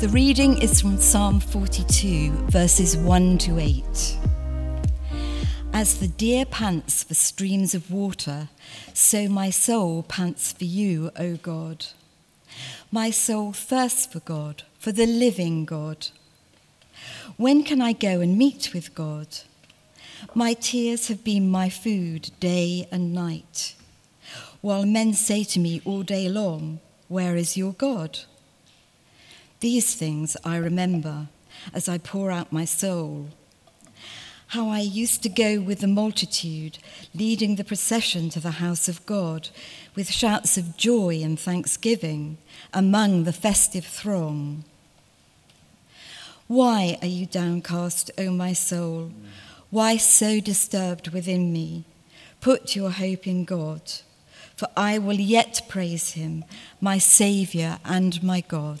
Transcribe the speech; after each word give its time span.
The 0.00 0.08
reading 0.08 0.62
is 0.62 0.80
from 0.80 0.96
Psalm 0.96 1.40
42, 1.40 2.30
verses 2.48 2.96
1 2.96 3.36
to 3.36 3.58
8. 3.58 4.16
As 5.74 5.98
the 5.98 6.08
deer 6.08 6.46
pants 6.46 7.04
for 7.04 7.12
streams 7.12 7.74
of 7.74 7.90
water, 7.90 8.48
so 8.94 9.28
my 9.28 9.50
soul 9.50 10.02
pants 10.04 10.52
for 10.52 10.64
you, 10.64 11.10
O 11.18 11.36
God. 11.36 11.88
My 12.90 13.10
soul 13.10 13.52
thirsts 13.52 14.06
for 14.06 14.20
God, 14.20 14.62
for 14.78 14.90
the 14.90 15.04
living 15.04 15.66
God. 15.66 16.06
When 17.36 17.62
can 17.62 17.82
I 17.82 17.92
go 17.92 18.22
and 18.22 18.38
meet 18.38 18.72
with 18.72 18.94
God? 18.94 19.28
My 20.34 20.54
tears 20.54 21.08
have 21.08 21.22
been 21.22 21.50
my 21.50 21.68
food 21.68 22.30
day 22.40 22.88
and 22.90 23.12
night, 23.12 23.74
while 24.62 24.86
men 24.86 25.12
say 25.12 25.44
to 25.44 25.60
me 25.60 25.82
all 25.84 26.02
day 26.02 26.26
long, 26.30 26.80
Where 27.08 27.36
is 27.36 27.58
your 27.58 27.74
God? 27.74 28.20
These 29.60 29.94
things 29.94 30.38
I 30.42 30.56
remember 30.56 31.28
as 31.74 31.86
I 31.86 31.98
pour 31.98 32.30
out 32.30 32.50
my 32.50 32.64
soul. 32.64 33.28
How 34.48 34.68
I 34.68 34.80
used 34.80 35.22
to 35.22 35.28
go 35.28 35.60
with 35.60 35.80
the 35.80 35.86
multitude, 35.86 36.78
leading 37.14 37.56
the 37.56 37.64
procession 37.64 38.30
to 38.30 38.40
the 38.40 38.52
house 38.52 38.88
of 38.88 39.04
God, 39.04 39.50
with 39.94 40.10
shouts 40.10 40.56
of 40.56 40.78
joy 40.78 41.20
and 41.22 41.38
thanksgiving 41.38 42.38
among 42.72 43.24
the 43.24 43.34
festive 43.34 43.84
throng. 43.84 44.64
Why 46.46 46.96
are 47.02 47.06
you 47.06 47.26
downcast, 47.26 48.10
O 48.16 48.30
my 48.30 48.54
soul? 48.54 49.12
Why 49.68 49.98
so 49.98 50.40
disturbed 50.40 51.08
within 51.08 51.52
me? 51.52 51.84
Put 52.40 52.74
your 52.74 52.90
hope 52.90 53.26
in 53.26 53.44
God, 53.44 53.82
for 54.56 54.68
I 54.74 54.96
will 54.98 55.20
yet 55.20 55.60
praise 55.68 56.12
him, 56.12 56.44
my 56.80 56.96
Saviour 56.96 57.78
and 57.84 58.22
my 58.22 58.40
God. 58.40 58.80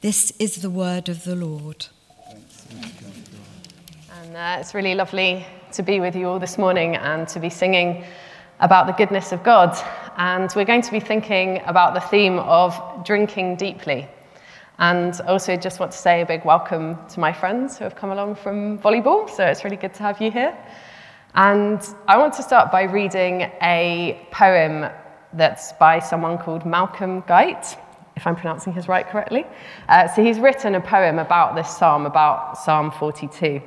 This 0.00 0.32
is 0.38 0.62
the 0.62 0.70
word 0.70 1.08
of 1.08 1.24
the 1.24 1.34
Lord. 1.34 1.86
And 4.22 4.36
uh, 4.36 4.58
it's 4.60 4.72
really 4.72 4.94
lovely 4.94 5.44
to 5.72 5.82
be 5.82 5.98
with 5.98 6.14
you 6.14 6.28
all 6.28 6.38
this 6.38 6.56
morning 6.56 6.94
and 6.94 7.26
to 7.26 7.40
be 7.40 7.50
singing 7.50 8.04
about 8.60 8.86
the 8.86 8.92
goodness 8.92 9.32
of 9.32 9.42
God. 9.42 9.76
And 10.16 10.52
we're 10.54 10.66
going 10.66 10.82
to 10.82 10.92
be 10.92 11.00
thinking 11.00 11.62
about 11.66 11.94
the 11.94 12.00
theme 12.00 12.38
of 12.38 12.80
drinking 13.04 13.56
deeply. 13.56 14.08
And 14.78 15.20
also, 15.22 15.56
just 15.56 15.80
want 15.80 15.90
to 15.90 15.98
say 15.98 16.20
a 16.20 16.26
big 16.26 16.44
welcome 16.44 16.96
to 17.08 17.18
my 17.18 17.32
friends 17.32 17.76
who 17.76 17.82
have 17.82 17.96
come 17.96 18.12
along 18.12 18.36
from 18.36 18.78
volleyball. 18.78 19.28
So 19.28 19.44
it's 19.46 19.64
really 19.64 19.76
good 19.76 19.94
to 19.94 20.04
have 20.04 20.22
you 20.22 20.30
here. 20.30 20.56
And 21.34 21.80
I 22.06 22.18
want 22.18 22.34
to 22.34 22.44
start 22.44 22.70
by 22.70 22.84
reading 22.84 23.50
a 23.62 24.28
poem 24.30 24.92
that's 25.32 25.72
by 25.72 25.98
someone 25.98 26.38
called 26.38 26.64
Malcolm 26.64 27.24
Guite 27.26 27.76
if 28.18 28.26
I'm 28.26 28.34
pronouncing 28.34 28.72
his 28.72 28.88
right 28.88 29.08
correctly. 29.08 29.46
Uh, 29.88 30.08
so 30.08 30.24
he's 30.24 30.40
written 30.40 30.74
a 30.74 30.80
poem 30.80 31.20
about 31.20 31.54
this 31.54 31.70
psalm, 31.70 32.04
about 32.04 32.58
Psalm 32.58 32.90
42. 32.90 33.62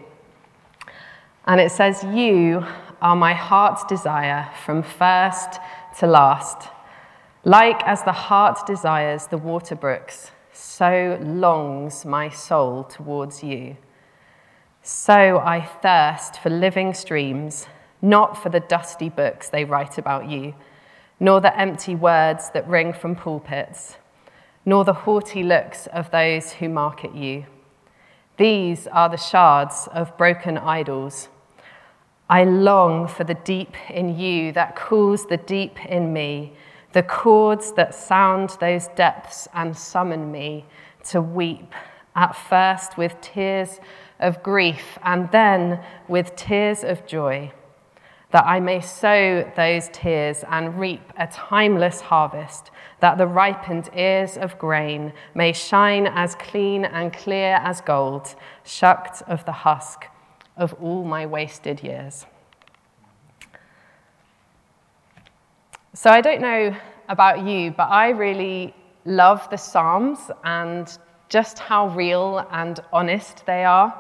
And 1.47 1.61
it 1.61 1.71
says, 1.71 2.03
You 2.03 2.65
are 3.01 3.15
my 3.15 3.33
heart's 3.33 3.85
desire 3.85 4.49
from 4.65 4.83
first 4.83 5.61
to 5.99 6.07
last. 6.07 6.67
Like 7.45 7.81
as 7.85 8.03
the 8.03 8.11
heart 8.11 8.67
desires 8.67 9.27
the 9.27 9.37
water 9.37 9.73
brooks, 9.73 10.31
so 10.51 11.17
longs 11.23 12.03
my 12.03 12.27
soul 12.27 12.83
towards 12.83 13.41
you. 13.41 13.77
So 14.83 15.39
I 15.39 15.61
thirst 15.81 16.41
for 16.41 16.49
living 16.49 16.93
streams, 16.93 17.67
not 18.01 18.37
for 18.37 18.49
the 18.49 18.59
dusty 18.59 19.07
books 19.07 19.47
they 19.47 19.63
write 19.63 19.97
about 19.97 20.29
you, 20.29 20.55
nor 21.21 21.39
the 21.39 21.57
empty 21.57 21.95
words 21.95 22.49
that 22.49 22.67
ring 22.67 22.91
from 22.91 23.15
pulpits 23.15 23.95
nor 24.65 24.85
the 24.85 24.93
haughty 24.93 25.43
looks 25.43 25.87
of 25.87 26.11
those 26.11 26.53
who 26.53 26.69
market 26.69 27.15
you. 27.15 27.45
These 28.37 28.87
are 28.87 29.09
the 29.09 29.17
shards 29.17 29.87
of 29.91 30.17
broken 30.17 30.57
idols. 30.57 31.29
I 32.29 32.43
long 32.43 33.07
for 33.07 33.23
the 33.23 33.33
deep 33.33 33.75
in 33.89 34.17
you 34.17 34.51
that 34.53 34.75
cools 34.75 35.25
the 35.25 35.37
deep 35.37 35.85
in 35.85 36.13
me, 36.13 36.53
the 36.93 37.03
chords 37.03 37.73
that 37.73 37.93
sound 37.93 38.57
those 38.59 38.87
depths 38.89 39.47
and 39.53 39.75
summon 39.75 40.31
me 40.31 40.65
to 41.09 41.21
weep, 41.21 41.73
at 42.15 42.35
first 42.35 42.97
with 42.97 43.19
tears 43.21 43.79
of 44.19 44.43
grief 44.43 44.97
and 45.03 45.31
then 45.31 45.83
with 46.07 46.35
tears 46.35 46.83
of 46.83 47.05
joy 47.05 47.51
that 48.31 48.45
I 48.45 48.59
may 48.59 48.79
sow 48.79 49.49
those 49.55 49.89
tears 49.89 50.43
and 50.49 50.79
reap 50.79 51.01
a 51.17 51.27
timeless 51.27 52.01
harvest, 52.01 52.71
that 53.01 53.17
the 53.17 53.27
ripened 53.27 53.89
ears 53.95 54.37
of 54.37 54.57
grain 54.57 55.13
may 55.35 55.51
shine 55.51 56.07
as 56.07 56.35
clean 56.35 56.85
and 56.85 57.11
clear 57.11 57.55
as 57.61 57.81
gold, 57.81 58.35
shucked 58.63 59.21
of 59.27 59.45
the 59.45 59.51
husk 59.51 60.05
of 60.55 60.73
all 60.81 61.03
my 61.03 61.25
wasted 61.25 61.83
years. 61.83 62.25
So 65.93 66.09
I 66.09 66.21
don't 66.21 66.41
know 66.41 66.75
about 67.09 67.45
you, 67.45 67.71
but 67.71 67.89
I 67.89 68.09
really 68.09 68.73
love 69.03 69.49
the 69.49 69.57
Psalms 69.57 70.19
and 70.45 70.97
just 71.27 71.59
how 71.59 71.89
real 71.89 72.47
and 72.51 72.79
honest 72.93 73.45
they 73.45 73.65
are. 73.65 73.93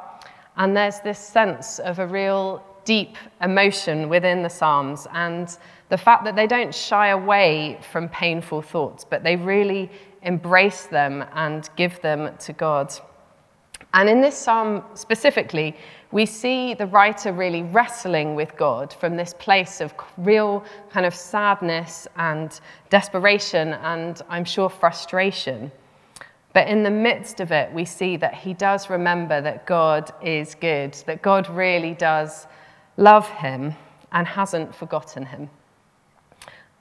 And 0.55 0.75
there's 0.75 0.99
this 1.01 1.19
sense 1.19 1.79
of 1.79 1.99
a 1.99 2.07
real 2.07 2.63
deep 2.85 3.17
emotion 3.41 4.09
within 4.09 4.43
the 4.43 4.49
Psalms 4.49 5.07
and 5.13 5.57
the 5.89 5.97
fact 5.97 6.23
that 6.23 6.35
they 6.35 6.47
don't 6.47 6.73
shy 6.73 7.07
away 7.07 7.79
from 7.91 8.07
painful 8.09 8.61
thoughts, 8.61 9.03
but 9.03 9.23
they 9.23 9.35
really 9.35 9.91
embrace 10.23 10.85
them 10.85 11.25
and 11.33 11.69
give 11.75 11.99
them 12.01 12.35
to 12.37 12.53
God. 12.53 12.93
And 13.93 14.07
in 14.07 14.21
this 14.21 14.37
psalm 14.37 14.83
specifically, 14.93 15.75
we 16.11 16.25
see 16.25 16.73
the 16.73 16.85
writer 16.87 17.33
really 17.33 17.63
wrestling 17.63 18.35
with 18.35 18.55
God 18.55 18.93
from 18.93 19.17
this 19.17 19.33
place 19.33 19.81
of 19.81 19.93
real 20.17 20.63
kind 20.89 21.05
of 21.05 21.13
sadness 21.13 22.07
and 22.15 22.59
desperation 22.89 23.73
and 23.73 24.21
I'm 24.29 24.45
sure 24.45 24.69
frustration. 24.69 25.71
But 26.53 26.67
in 26.67 26.83
the 26.83 26.91
midst 26.91 27.39
of 27.39 27.51
it, 27.51 27.73
we 27.73 27.85
see 27.85 28.17
that 28.17 28.33
he 28.33 28.53
does 28.53 28.89
remember 28.89 29.41
that 29.41 29.65
God 29.65 30.11
is 30.21 30.55
good, 30.55 30.93
that 31.05 31.21
God 31.21 31.49
really 31.49 31.93
does 31.93 32.47
love 32.97 33.27
him 33.29 33.73
and 34.11 34.27
hasn't 34.27 34.73
forgotten 34.75 35.25
him. 35.25 35.49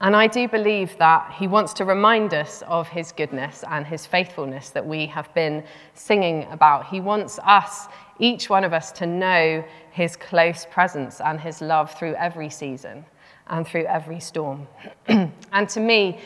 And 0.03 0.16
I 0.16 0.28
do 0.28 0.48
believe 0.48 0.97
that 0.97 1.34
he 1.38 1.47
wants 1.47 1.75
to 1.75 1.84
remind 1.84 2.32
us 2.32 2.62
of 2.66 2.88
his 2.88 3.12
goodness 3.12 3.65
and 3.69 3.87
his 3.87 4.06
faithfulness 4.06 4.71
that 4.71 4.87
we 4.87 5.04
have 5.06 5.32
been 5.34 5.62
singing 5.93 6.47
about. 6.50 6.87
He 6.87 7.03
wants 7.03 7.38
us, 7.45 7.86
each 8.18 8.48
one 8.48 8.65
of 8.65 8.72
us, 8.72 8.92
to 8.92 9.07
know 9.07 9.62
his 9.91 10.16
close 10.16 10.66
presence 10.71 11.21
and 11.21 11.39
his 11.39 11.60
love 11.60 11.92
through 11.98 12.15
every 12.15 12.48
season 12.48 13.04
and 13.48 13.66
through 13.66 13.84
every 13.84 14.21
storm. 14.21 14.66
and 15.09 15.68
to 15.68 15.80
me, 15.80 16.18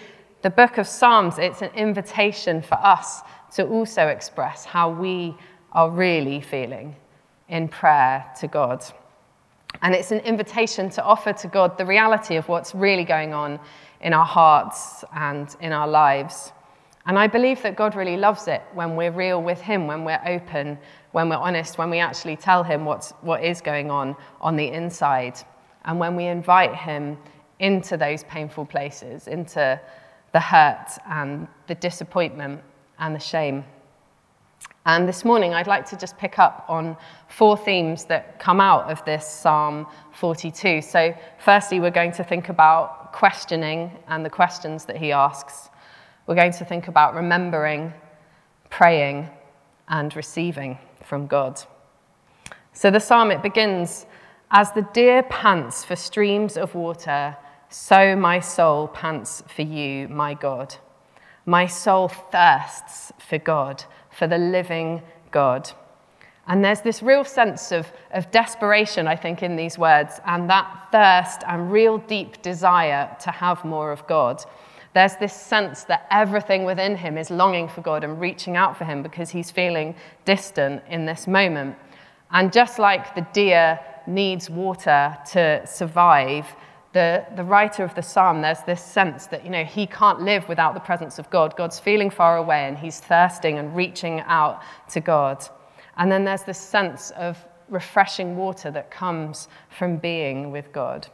the 0.43 0.51
book 0.51 0.79
of 0.79 0.87
Psalms, 0.87 1.39
it's 1.39 1.63
an 1.63 1.71
invitation 1.75 2.63
for 2.63 2.75
us 2.75 3.23
to 3.57 3.67
also 3.67 4.07
express 4.07 4.65
how 4.65 4.89
we 4.89 5.35
are 5.73 5.91
really 5.91 6.41
feeling 6.41 6.95
in 7.49 7.67
prayer 7.67 8.25
to 8.39 8.47
God. 8.47 8.85
And 9.85 9.95
it's 9.95 10.13
an 10.13 10.21
invitation 10.21 10.89
to 10.91 11.05
offer 11.05 11.35
to 11.35 11.47
God 11.47 11.77
the 11.77 11.85
reality 11.85 12.37
of 12.37 12.49
what's 12.49 12.75
really 12.75 13.05
going 13.05 13.35
on 13.35 13.61
in 14.01 14.15
our 14.15 14.25
hearts 14.25 15.05
and 15.15 15.55
in 15.61 15.73
our 15.73 15.87
lives. 15.87 16.53
And 17.05 17.19
I 17.19 17.27
believe 17.27 17.61
that 17.63 17.77
God 17.77 17.95
really 17.95 18.17
loves 18.17 18.49
it 18.49 18.63
when 18.73 18.97
we're 18.97 19.11
real 19.11 19.43
with 19.43 19.61
Him, 19.61 19.87
when 19.87 20.07
we're 20.07 20.23
open, 20.25 20.79
when 21.13 21.29
we're 21.29 21.37
honest, 21.37 21.77
when 21.77 21.91
we 21.91 21.99
actually 21.99 22.37
tell 22.37 22.65
Him 22.65 22.87
what's, 22.87 23.11
what 23.21 23.45
is 23.45 23.61
going 23.61 23.91
on 23.91 24.17
on 24.41 24.57
the 24.57 24.69
inside, 24.69 25.39
and 25.85 26.01
when 26.01 26.17
we 26.17 26.29
invite 26.29 26.75
Him 26.75 27.19
into 27.59 27.99
those 27.99 28.25
painful 28.25 28.65
places, 28.65 29.29
into 29.29 29.79
the 30.33 30.41
hurt 30.41 30.89
and 31.11 31.47
the 31.67 31.75
disappointment 31.75 32.63
and 32.99 33.15
the 33.15 33.21
shame. 33.21 33.63
And 34.87 35.09
this 35.09 35.25
morning, 35.25 35.55
I'd 35.55 35.67
like 35.67 35.87
to 35.91 35.97
just 35.97 36.19
pick 36.19 36.39
up 36.39 36.67
on 36.69 36.97
four 37.29 37.57
themes 37.57 38.05
that 38.07 38.39
come 38.39 38.61
out 38.61 38.91
of 38.91 39.05
this 39.05 39.27
Psalm 39.27 39.87
42. 40.13 40.83
So, 40.83 41.15
firstly, 41.39 41.81
we're 41.81 41.91
going 41.91 42.13
to 42.13 42.25
think 42.25 42.51
about 42.51 43.13
questioning 43.13 43.91
and 44.09 44.25
the 44.25 44.31
questions 44.31 44.85
that 44.85 44.97
he 44.97 45.13
asks. 45.13 45.71
we're 46.27 46.35
going 46.35 46.53
to 46.53 46.65
think 46.65 46.89
about 46.89 47.15
remembering, 47.15 47.93
praying, 48.71 49.29
and 49.89 50.15
receiving 50.17 50.79
from 51.03 51.27
God. 51.27 51.61
So 52.73 52.91
the 52.91 52.99
psalm 52.99 53.31
it 53.31 53.43
begins 53.43 54.07
as 54.51 54.73
the 54.73 54.87
deer 54.93 55.23
pants 55.25 55.85
for 55.85 55.97
streams 55.97 56.57
of 56.57 56.75
water, 56.75 57.37
so 57.69 58.17
my 58.17 58.41
soul 58.41 58.89
pants 58.89 59.43
for 59.47 59.63
you, 59.63 60.09
my 60.09 60.35
God. 60.35 60.75
My 61.47 61.67
soul 61.67 62.09
thirsts 62.09 63.13
for 63.19 63.39
God, 63.39 63.85
for 64.17 64.27
the 64.27 64.39
living 64.39 65.03
God. 65.31 65.71
And 66.47 66.63
there's 66.63 66.83
this 66.83 67.03
real 67.03 67.25
sense 67.25 67.73
of, 67.73 67.91
of 68.13 68.31
desperation, 68.31 69.09
I 69.09 69.17
think, 69.17 69.43
in 69.43 69.57
these 69.57 69.79
words, 69.79 70.21
and 70.27 70.49
that 70.51 70.89
thirst 70.93 71.43
and 71.47 71.73
real 71.73 71.99
deep 71.99 72.43
desire 72.43 73.17
to 73.23 73.31
have 73.31 73.65
more 73.65 73.91
of 73.93 74.07
God. 74.07 74.45
There's 74.93 75.17
this 75.17 75.33
sense 75.33 75.85
that 75.85 76.07
everything 76.11 76.65
within 76.65 76.97
him 76.97 77.19
is 77.19 77.31
longing 77.31 77.69
for 77.69 77.81
God 77.81 78.05
and 78.05 78.21
reaching 78.21 78.57
out 78.57 78.77
for 78.77 78.85
him 78.85 79.03
because 79.03 79.31
he's 79.31 79.51
feeling 79.51 79.95
distant 80.25 80.83
in 80.89 81.07
this 81.07 81.27
moment. 81.27 81.77
And 82.31 82.53
just 82.53 82.79
like 82.79 83.15
the 83.15 83.27
deer 83.33 83.81
needs 84.07 84.51
water 84.51 85.17
to 85.33 85.67
survive, 85.67 86.47
the, 86.95 87.27
the 87.35 87.43
writer 87.43 87.83
of 87.83 87.95
the 87.97 88.03
psalm, 88.03 88.41
there's 88.41 88.63
this 88.63 88.83
sense 88.83 89.27
that, 89.27 89.45
you 89.45 89.51
know, 89.51 89.65
he 89.65 89.85
can't 89.85 90.21
live 90.21 90.49
without 90.49 90.75
the 90.75 90.81
presence 90.81 91.19
of 91.19 91.29
God. 91.29 91.57
God's 91.57 91.81
feeling 91.81 92.09
far 92.09 92.37
away 92.37 92.67
and 92.67 92.79
he's 92.79 93.01
thirsting 93.01 93.59
and 93.59 93.75
reaching 93.75 94.21
out 94.21 94.63
to 94.91 95.01
God. 95.01 95.45
And 95.97 96.11
then 96.11 96.25
there's 96.25 96.45
this 96.45 96.59
sense 96.59 97.11
of 97.11 97.37
refreshing 97.69 98.37
water 98.37 98.71
that 98.71 98.93
comes 98.93 99.49
from 99.77 99.97
being 99.97 100.53
with 100.53 100.73
God. 100.73 101.09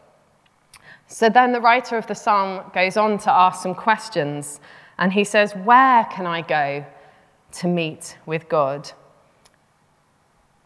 So 1.06 1.30
then 1.30 1.52
the 1.52 1.60
writer 1.60 1.96
of 1.96 2.06
the 2.06 2.14
psalm 2.14 2.70
goes 2.74 2.98
on 2.98 3.16
to 3.18 3.32
ask 3.32 3.62
some 3.62 3.74
questions, 3.74 4.60
and 4.98 5.12
he 5.12 5.24
says, 5.24 5.54
Where 5.64 6.04
can 6.04 6.26
I 6.26 6.42
go 6.42 6.84
to 7.52 7.66
meet 7.66 8.18
with 8.26 8.48
God? 8.48 8.92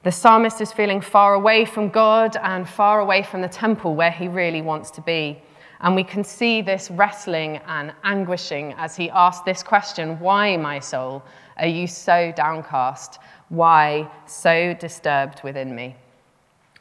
The 0.04 0.12
psalmist 0.12 0.60
is 0.60 0.70
feeling 0.70 1.00
far 1.00 1.32
away 1.32 1.64
from 1.64 1.88
God 1.88 2.36
and 2.42 2.68
far 2.68 3.00
away 3.00 3.22
from 3.22 3.40
the 3.40 3.48
temple 3.48 3.94
where 3.94 4.10
he 4.10 4.28
really 4.28 4.60
wants 4.60 4.90
to 4.90 5.00
be. 5.00 5.40
And 5.80 5.96
we 5.96 6.04
can 6.04 6.22
see 6.22 6.60
this 6.60 6.90
wrestling 6.90 7.58
and 7.66 7.90
anguishing 8.04 8.74
as 8.76 8.94
he 8.96 9.08
asks 9.08 9.46
this 9.46 9.62
question 9.62 10.20
Why, 10.20 10.58
my 10.58 10.78
soul, 10.78 11.22
are 11.56 11.66
you 11.66 11.86
so 11.86 12.34
downcast? 12.36 13.18
Why 13.48 14.10
so 14.26 14.74
disturbed 14.74 15.40
within 15.42 15.74
me? 15.74 15.96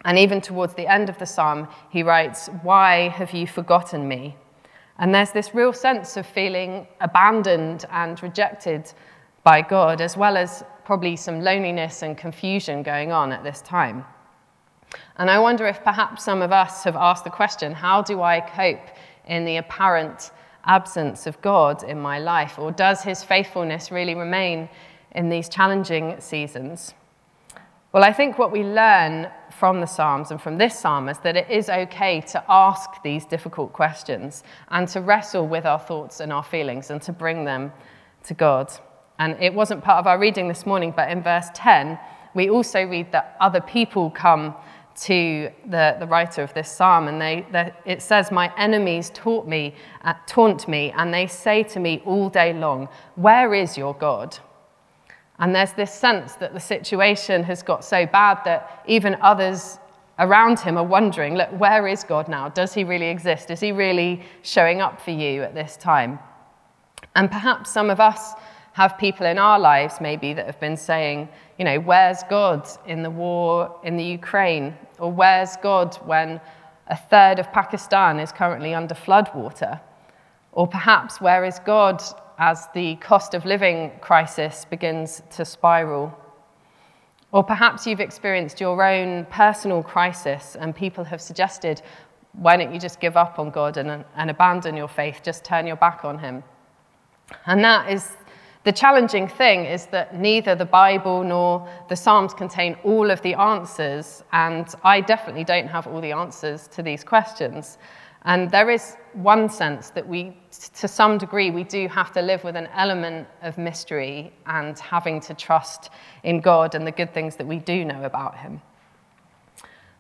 And 0.03 0.19
even 0.19 0.41
towards 0.41 0.73
the 0.73 0.87
end 0.87 1.07
of 1.07 1.17
the 1.17 1.25
psalm, 1.25 1.69
he 1.91 2.03
writes, 2.03 2.47
Why 2.61 3.07
have 3.07 3.31
you 3.31 3.47
forgotten 3.47 4.05
me? 4.05 4.35
And 4.99 5.15
there's 5.15 5.31
this 5.31 5.55
real 5.55 5.71
sense 5.71 6.17
of 6.17 6.25
feeling 6.25 6.87
abandoned 6.99 7.85
and 7.89 8.21
rejected 8.21 8.91
by 9.45 9.61
God, 9.61 10.01
as 10.01 10.17
well 10.17 10.35
as 10.35 10.65
probably 10.85 11.15
some 11.15 11.41
loneliness 11.41 12.01
and 12.01 12.18
confusion 12.18 12.83
going 12.83 13.12
on 13.12 13.31
at 13.31 13.44
this 13.44 13.62
time. 13.62 14.06
And 15.18 15.30
I 15.30 15.39
wonder 15.39 15.68
if 15.68 15.83
perhaps 15.83 16.24
some 16.24 16.41
of 16.41 16.51
us 16.51 16.83
have 16.83 16.95
asked 16.95 17.24
the 17.24 17.30
question 17.30 17.74
how 17.74 18.01
do 18.01 18.21
I 18.21 18.41
cope 18.41 18.88
in 19.25 19.45
the 19.45 19.57
apparent 19.57 20.31
absence 20.65 21.27
of 21.27 21.41
God 21.41 21.83
in 21.83 22.00
my 22.00 22.19
life? 22.19 22.57
Or 22.59 22.71
does 22.71 23.03
his 23.03 23.24
faithfulness 23.24 23.91
really 23.91 24.15
remain 24.15 24.69
in 25.12 25.30
these 25.30 25.50
challenging 25.50 26.19
seasons? 26.19 26.94
Well, 27.91 28.03
I 28.03 28.12
think 28.12 28.39
what 28.39 28.51
we 28.51 28.63
learn 28.63 29.29
from 29.51 29.79
the 29.79 29.86
Psalms 29.86 30.31
and 30.31 30.41
from 30.41 30.57
this 30.57 30.79
psalm 30.79 31.09
is 31.09 31.19
that 31.19 31.38
it 31.38 31.47
is 31.50 31.69
okay 31.69 32.21
to 32.21 32.44
ask 32.50 32.89
these 33.03 33.24
difficult 33.24 33.71
questions 33.71 34.44
and 34.69 34.88
to 34.88 35.01
wrestle 35.01 35.47
with 35.47 35.68
our 35.68 35.77
thoughts 35.77 36.19
and 36.19 36.33
our 36.33 36.44
feelings 36.44 36.89
and 36.89 37.00
to 37.03 37.13
bring 37.13 37.45
them 37.45 37.71
to 38.24 38.33
God. 38.33 38.74
And 39.19 39.38
it 39.39 39.54
wasn't 39.54 39.83
part 39.83 40.00
of 40.00 40.07
our 40.07 40.19
reading 40.19 40.48
this 40.48 40.65
morning, 40.65 40.94
but 40.95 41.10
in 41.10 41.21
verse 41.21 41.48
10, 41.54 42.00
we 42.33 42.50
also 42.50 42.83
read 42.83 43.12
that 43.12 43.38
other 43.39 43.62
people 43.62 44.10
come 44.10 44.56
to 44.95 45.50
the, 45.65 45.95
the 46.00 46.06
writer 46.06 46.44
of 46.44 46.54
this 46.54 46.71
psalm, 46.71 47.07
and 47.07 47.19
they, 47.19 47.45
they, 47.51 47.71
it 47.86 48.01
says, 48.01 48.31
My 48.31 48.54
enemies 48.57 49.12
taunt 49.13 49.48
me, 49.48 49.75
uh, 50.04 50.13
taunt 50.27 50.68
me, 50.68 50.94
and 50.95 51.13
they 51.13 51.27
say 51.27 51.63
to 51.63 51.80
me 51.80 52.01
all 52.06 52.30
day 52.30 52.54
long, 52.54 52.89
Where 53.15 53.54
is 53.54 53.77
your 53.77 53.94
God? 53.95 54.38
And 55.39 55.56
there's 55.56 55.74
this 55.74 55.92
sense 55.92 56.33
that 56.36 56.54
the 56.54 56.60
situation 56.60 57.44
has 57.44 57.63
got 57.63 57.83
so 57.83 58.06
bad 58.06 58.39
that 58.45 58.83
even 58.88 59.18
others 59.21 59.80
around 60.19 60.60
him 60.60 60.77
are 60.77 60.83
wondering, 60.83 61.36
look, 61.36 61.50
where 61.60 61.88
is 61.88 62.04
God 62.04 62.27
now? 62.27 62.50
Does 62.50 62.74
he 62.74 62.83
really 62.83 63.07
exist? 63.07 63.50
Is 63.50 63.60
he 63.60 63.71
really 63.71 64.21
showing 64.44 64.80
up 64.80 65.01
for 65.01 65.12
you 65.12 65.42
at 65.42 65.56
this 65.56 65.75
time? 65.75 66.19
And 67.15 67.31
perhaps 67.31 67.71
some 67.71 67.89
of 67.89 68.00
us 68.00 68.33
have 68.73 68.97
people 68.97 69.25
in 69.25 69.37
our 69.37 69.59
lives 69.59 70.01
maybe 70.01 70.33
that 70.33 70.45
have 70.45 70.59
been 70.59 70.77
saying, 70.77 71.29
you 71.57 71.65
know, 71.65 71.79
where's 71.79 72.23
God 72.29 72.67
in 72.85 73.03
the 73.03 73.09
war 73.09 73.79
in 73.83 73.97
the 73.97 74.03
Ukraine? 74.03 74.75
Or 74.99 75.11
where's 75.11 75.55
God 75.57 75.95
when 76.05 76.41
a 76.87 76.97
third 76.97 77.39
of 77.39 77.51
Pakistan 77.51 78.19
is 78.19 78.31
currently 78.31 78.73
under 78.73 78.95
floodwater? 78.95 79.79
Or 80.51 80.67
perhaps 80.67 81.21
where 81.21 81.45
is 81.45 81.59
God 81.59 82.03
as 82.37 82.67
the 82.73 82.95
cost 82.95 83.33
of 83.33 83.45
living 83.45 83.91
crisis 84.01 84.65
begins 84.65 85.21
to 85.31 85.45
spiral. 85.45 86.17
Or 87.31 87.43
perhaps 87.43 87.87
you've 87.87 87.99
experienced 87.99 88.59
your 88.59 88.83
own 88.83 89.25
personal 89.25 89.83
crisis 89.83 90.55
and 90.59 90.75
people 90.75 91.03
have 91.03 91.21
suggested, 91.21 91.81
why 92.33 92.57
don't 92.57 92.73
you 92.73 92.79
just 92.79 92.99
give 92.99 93.17
up 93.17 93.39
on 93.39 93.49
God 93.49 93.77
and, 93.77 94.03
and 94.15 94.29
abandon 94.29 94.75
your 94.75 94.87
faith, 94.87 95.21
just 95.23 95.43
turn 95.43 95.65
your 95.65 95.75
back 95.75 96.05
on 96.05 96.19
Him? 96.19 96.43
And 97.45 97.63
that 97.63 97.89
is 97.89 98.17
the 98.63 98.71
challenging 98.71 99.27
thing 99.27 99.65
is 99.65 99.88
that 99.88 100.15
neither 100.15 100.56
the 100.56 100.65
Bible 100.65 101.24
nor 101.24 101.68
the 101.89 101.95
Psalms 101.95 102.33
contain 102.33 102.77
all 102.83 103.12
of 103.12 103.21
the 103.21 103.33
answers, 103.33 104.24
and 104.31 104.74
I 104.83 105.01
definitely 105.01 105.44
don't 105.44 105.68
have 105.68 105.86
all 105.86 106.00
the 106.00 106.13
answers 106.13 106.68
to 106.69 106.81
these 106.81 107.04
questions. 107.04 107.77
And 108.25 108.50
there 108.50 108.69
is 108.69 108.95
one 109.12 109.50
sense 109.50 109.89
that 109.89 110.07
we, 110.07 110.38
to 110.75 110.88
some 110.88 111.18
degree, 111.18 111.51
we 111.51 111.65
do 111.65 111.89
have 111.89 112.13
to 112.13 112.21
live 112.21 112.45
with 112.45 112.56
an 112.56 112.69
element 112.74 113.27
of 113.42 113.57
mystery 113.57 114.31
and 114.45 114.80
having 114.80 115.19
to 115.21 115.33
trust 115.33 115.89
in 116.24 116.39
God 116.39 116.74
and 116.74 116.88
the 116.88 116.92
good 116.92 117.13
things 117.13 117.36
that 117.36 117.45
we 117.45 117.60
do 117.60 117.83
know 117.83 118.04
about 118.04 118.38
Him. 118.38 118.62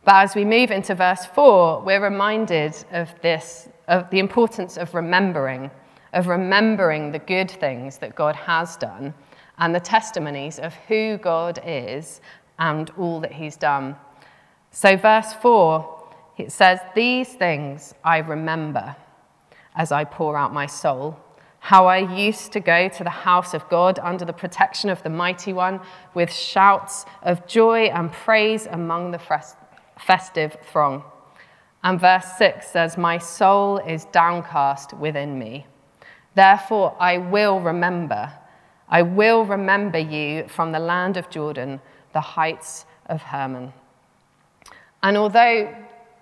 But 0.05 0.23
as 0.23 0.35
we 0.35 0.45
move 0.45 0.71
into 0.71 0.95
verse 0.95 1.25
4, 1.25 1.81
we're 1.81 2.01
reminded 2.01 2.75
of 2.91 3.09
this, 3.21 3.67
of 3.89 4.09
the 4.09 4.19
importance 4.19 4.77
of 4.77 4.93
remembering, 4.93 5.69
of 6.13 6.27
remembering 6.27 7.11
the 7.11 7.19
good 7.19 7.51
things 7.51 7.97
that 7.97 8.15
God 8.15 8.35
has 8.35 8.77
done 8.77 9.13
and 9.57 9.73
the 9.73 9.79
testimonies 9.79 10.59
of 10.59 10.73
who 10.87 11.17
God 11.17 11.59
is 11.65 12.21
and 12.59 12.89
all 12.97 13.19
that 13.19 13.33
He's 13.33 13.57
done. 13.57 13.95
So, 14.71 14.95
verse 14.95 15.33
4 15.33 15.93
it 16.37 16.51
says, 16.51 16.79
These 16.95 17.33
things 17.33 17.93
I 18.03 18.19
remember 18.19 18.95
as 19.75 19.91
I 19.91 20.03
pour 20.03 20.37
out 20.37 20.53
my 20.53 20.65
soul. 20.65 21.19
How 21.59 21.85
I 21.87 21.97
used 21.97 22.51
to 22.53 22.59
go 22.59 22.89
to 22.89 23.03
the 23.03 23.09
house 23.09 23.53
of 23.53 23.67
God 23.69 23.97
under 23.99 24.25
the 24.25 24.33
protection 24.33 24.89
of 24.89 25.01
the 25.01 25.09
Mighty 25.09 25.53
One 25.53 25.79
with 26.13 26.31
shouts 26.31 27.05
of 27.21 27.47
joy 27.47 27.85
and 27.85 28.11
praise 28.11 28.65
among 28.65 29.11
the 29.11 29.45
festive 29.97 30.57
throng. 30.71 31.03
And 31.83 31.99
verse 31.99 32.25
6 32.37 32.67
says, 32.67 32.97
My 32.97 33.17
soul 33.17 33.77
is 33.77 34.05
downcast 34.05 34.93
within 34.93 35.39
me. 35.39 35.65
Therefore, 36.35 36.95
I 36.99 37.17
will 37.17 37.59
remember. 37.59 38.31
I 38.89 39.01
will 39.01 39.45
remember 39.45 39.99
you 39.99 40.47
from 40.47 40.71
the 40.71 40.79
land 40.79 41.17
of 41.17 41.29
Jordan, 41.29 41.79
the 42.13 42.21
heights 42.21 42.85
of 43.07 43.21
Hermon. 43.21 43.73
And 45.01 45.17
although 45.17 45.75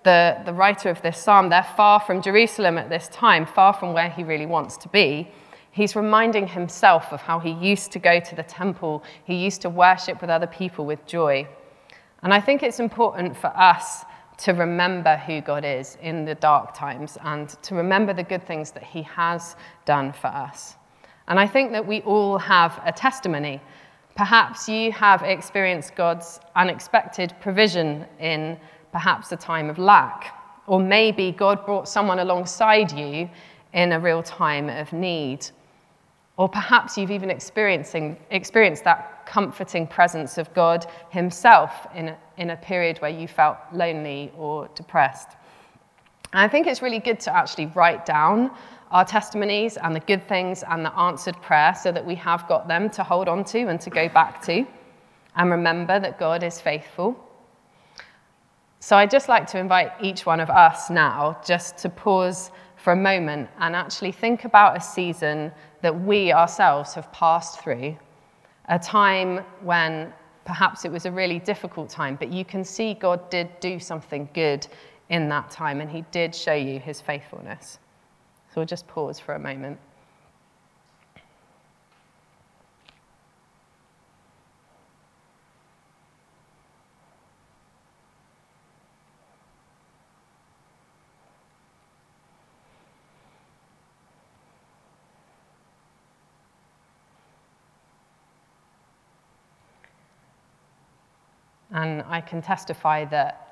the, 0.04 0.40
the 0.44 0.52
writer 0.52 0.90
of 0.90 1.00
this 1.02 1.18
psalm, 1.18 1.48
they're 1.48 1.66
far 1.76 2.00
from 2.00 2.22
Jerusalem 2.22 2.78
at 2.78 2.88
this 2.88 3.08
time, 3.08 3.46
far 3.46 3.72
from 3.72 3.92
where 3.92 4.10
he 4.10 4.24
really 4.24 4.46
wants 4.46 4.76
to 4.78 4.88
be. 4.88 5.28
He's 5.70 5.96
reminding 5.96 6.48
himself 6.48 7.12
of 7.12 7.22
how 7.22 7.38
he 7.38 7.50
used 7.50 7.92
to 7.92 7.98
go 7.98 8.20
to 8.20 8.34
the 8.34 8.42
temple, 8.42 9.02
he 9.24 9.36
used 9.36 9.62
to 9.62 9.70
worship 9.70 10.20
with 10.20 10.28
other 10.28 10.46
people 10.46 10.84
with 10.84 11.06
joy. 11.06 11.46
And 12.22 12.34
I 12.34 12.40
think 12.40 12.62
it's 12.62 12.80
important 12.80 13.36
for 13.36 13.48
us 13.48 14.04
to 14.38 14.52
remember 14.52 15.16
who 15.16 15.40
God 15.40 15.64
is 15.64 15.96
in 16.02 16.24
the 16.24 16.34
dark 16.34 16.74
times 16.74 17.18
and 17.22 17.50
to 17.62 17.74
remember 17.74 18.12
the 18.12 18.22
good 18.22 18.46
things 18.46 18.70
that 18.72 18.82
he 18.82 19.02
has 19.02 19.56
done 19.84 20.12
for 20.12 20.28
us. 20.28 20.76
And 21.28 21.38
I 21.38 21.46
think 21.46 21.72
that 21.72 21.86
we 21.86 22.00
all 22.02 22.38
have 22.38 22.80
a 22.84 22.92
testimony. 22.92 23.60
Perhaps 24.16 24.68
you 24.68 24.92
have 24.92 25.22
experienced 25.22 25.94
God's 25.94 26.40
unexpected 26.56 27.34
provision 27.40 28.06
in 28.18 28.58
perhaps 28.90 29.32
a 29.32 29.36
time 29.36 29.70
of 29.70 29.78
lack. 29.78 30.38
Or 30.66 30.80
maybe 30.80 31.32
God 31.32 31.64
brought 31.64 31.88
someone 31.88 32.18
alongside 32.18 32.92
you 32.92 33.28
in 33.72 33.92
a 33.92 34.00
real 34.00 34.22
time 34.22 34.68
of 34.68 34.92
need. 34.92 35.46
Or 36.36 36.48
perhaps 36.48 36.96
you've 36.96 37.10
even 37.10 37.30
experienced 37.30 37.94
that 38.84 39.26
comforting 39.26 39.86
presence 39.86 40.38
of 40.38 40.52
God 40.54 40.86
Himself 41.10 41.86
in 41.94 42.14
in 42.36 42.50
a 42.50 42.56
period 42.56 42.98
where 42.98 43.10
you 43.10 43.28
felt 43.28 43.56
lonely 43.72 44.32
or 44.36 44.68
depressed. 44.74 45.30
And 46.32 46.40
I 46.40 46.48
think 46.48 46.66
it's 46.66 46.82
really 46.82 46.98
good 46.98 47.20
to 47.20 47.34
actually 47.34 47.66
write 47.66 48.06
down 48.06 48.50
our 48.90 49.04
testimonies 49.04 49.76
and 49.76 49.94
the 49.94 50.00
good 50.00 50.26
things 50.28 50.62
and 50.68 50.84
the 50.84 50.92
answered 50.98 51.40
prayer 51.42 51.74
so 51.74 51.92
that 51.92 52.04
we 52.04 52.14
have 52.14 52.46
got 52.48 52.68
them 52.68 52.90
to 52.90 53.02
hold 53.02 53.28
on 53.28 53.44
to 53.44 53.68
and 53.68 53.80
to 53.80 53.90
go 53.90 54.08
back 54.08 54.42
to 54.42 54.66
and 55.36 55.50
remember 55.50 55.98
that 55.98 56.18
God 56.18 56.42
is 56.42 56.60
faithful. 56.60 57.16
So 58.80 58.96
I'd 58.96 59.10
just 59.10 59.28
like 59.28 59.46
to 59.48 59.58
invite 59.58 59.92
each 60.00 60.26
one 60.26 60.40
of 60.40 60.50
us 60.50 60.90
now 60.90 61.40
just 61.44 61.78
to 61.78 61.88
pause 61.88 62.50
for 62.76 62.92
a 62.92 62.96
moment 62.96 63.48
and 63.60 63.76
actually 63.76 64.12
think 64.12 64.44
about 64.44 64.76
a 64.76 64.80
season 64.80 65.52
that 65.82 66.02
we 66.02 66.32
ourselves 66.32 66.94
have 66.94 67.10
passed 67.12 67.60
through, 67.60 67.96
a 68.68 68.78
time 68.78 69.38
when 69.62 70.12
perhaps 70.44 70.84
it 70.84 70.92
was 70.92 71.06
a 71.06 71.12
really 71.12 71.38
difficult 71.38 71.88
time, 71.88 72.16
but 72.16 72.32
you 72.32 72.44
can 72.44 72.64
see 72.64 72.94
God 72.94 73.30
did 73.30 73.48
do 73.60 73.78
something 73.78 74.28
good 74.34 74.66
in 75.08 75.28
that 75.28 75.50
time 75.50 75.80
and 75.80 75.90
He 75.90 76.04
did 76.10 76.34
show 76.34 76.54
you 76.54 76.78
His 76.78 77.00
faithfulness. 77.00 77.78
So 78.48 78.60
we'll 78.60 78.66
just 78.66 78.86
pause 78.86 79.18
for 79.18 79.34
a 79.34 79.38
moment. 79.38 79.78
And 101.72 102.02
I 102.08 102.20
can 102.20 102.42
testify 102.42 103.04
that 103.06 103.42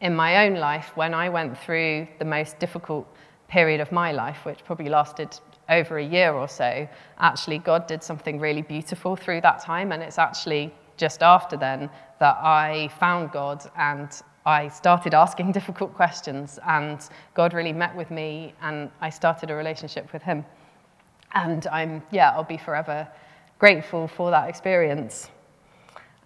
in 0.00 0.16
my 0.16 0.46
own 0.46 0.54
life, 0.54 0.92
when 0.94 1.12
I 1.12 1.28
went 1.28 1.58
through 1.58 2.08
the 2.18 2.24
most 2.24 2.58
difficult 2.58 3.06
period 3.48 3.80
of 3.80 3.92
my 3.92 4.12
life, 4.12 4.44
which 4.44 4.64
probably 4.64 4.88
lasted 4.88 5.38
over 5.68 5.98
a 5.98 6.04
year 6.04 6.32
or 6.32 6.48
so, 6.48 6.88
actually, 7.18 7.58
God 7.58 7.86
did 7.86 8.02
something 8.02 8.40
really 8.40 8.62
beautiful 8.62 9.14
through 9.14 9.42
that 9.42 9.60
time. 9.60 9.92
And 9.92 10.02
it's 10.02 10.18
actually 10.18 10.72
just 10.96 11.22
after 11.22 11.56
then 11.56 11.90
that 12.18 12.36
I 12.38 12.88
found 12.98 13.32
God 13.32 13.70
and 13.76 14.10
I 14.46 14.68
started 14.68 15.12
asking 15.12 15.52
difficult 15.60 15.94
questions. 15.94 16.58
And 16.66 17.06
God 17.34 17.52
really 17.52 17.74
met 17.74 17.94
with 17.94 18.10
me, 18.10 18.54
and 18.62 18.90
I 19.00 19.10
started 19.10 19.50
a 19.50 19.54
relationship 19.54 20.12
with 20.12 20.22
Him. 20.22 20.46
And 21.34 21.66
I'm, 21.66 22.02
yeah, 22.10 22.30
I'll 22.30 22.42
be 22.42 22.56
forever 22.56 23.06
grateful 23.58 24.08
for 24.08 24.30
that 24.30 24.48
experience. 24.48 25.28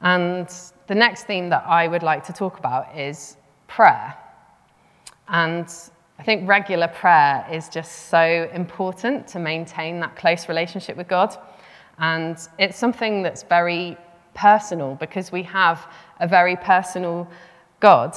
And 0.01 0.49
the 0.87 0.95
next 0.95 1.25
theme 1.25 1.49
that 1.51 1.65
I 1.67 1.89
would 1.89 2.03
like 2.03 2.25
to 2.25 2.33
talk 2.33 2.59
about 2.59 2.97
is 2.97 3.37
prayer. 3.69 4.15
And 5.29 5.73
I 6.19 6.23
think 6.23 6.49
regular 6.49 6.89
prayer 6.89 7.47
is 7.51 7.69
just 7.69 8.09
so 8.09 8.49
important 8.53 9.27
to 9.29 9.39
maintain 9.39 10.01
that 10.01 10.17
close 10.17 10.49
relationship 10.49 10.97
with 10.97 11.09
God. 11.09 11.37
And 11.99 12.37
it's 12.59 12.79
something 12.79 13.23
that's 13.23 13.43
very 13.43 13.97
personal 14.35 14.95
because 14.97 15.33
we 15.33 15.43
have 15.45 15.87
a 16.21 16.29
very 16.29 16.57
personal 16.57 17.29
God. 17.81 18.17